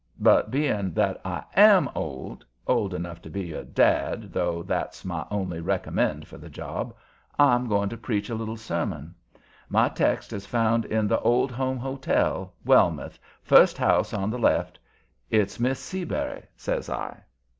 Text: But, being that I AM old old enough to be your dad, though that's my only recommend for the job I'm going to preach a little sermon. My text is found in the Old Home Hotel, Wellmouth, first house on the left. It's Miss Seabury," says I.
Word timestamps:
But, 0.19 0.49
being 0.49 0.95
that 0.95 1.21
I 1.23 1.43
AM 1.55 1.87
old 1.93 2.43
old 2.65 2.95
enough 2.95 3.21
to 3.21 3.29
be 3.29 3.43
your 3.43 3.63
dad, 3.63 4.33
though 4.33 4.63
that's 4.63 5.05
my 5.05 5.23
only 5.29 5.59
recommend 5.61 6.27
for 6.27 6.39
the 6.39 6.49
job 6.49 6.95
I'm 7.37 7.67
going 7.67 7.87
to 7.89 7.97
preach 7.97 8.27
a 8.27 8.33
little 8.33 8.57
sermon. 8.57 9.13
My 9.69 9.89
text 9.89 10.33
is 10.33 10.47
found 10.47 10.85
in 10.85 11.07
the 11.07 11.19
Old 11.19 11.51
Home 11.51 11.77
Hotel, 11.77 12.51
Wellmouth, 12.65 13.19
first 13.43 13.77
house 13.77 14.11
on 14.11 14.31
the 14.31 14.39
left. 14.39 14.79
It's 15.29 15.59
Miss 15.59 15.79
Seabury," 15.79 16.47
says 16.55 16.89
I. 16.89 17.19